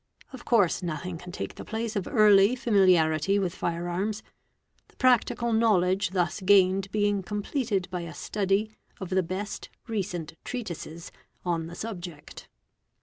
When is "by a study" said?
7.91-8.71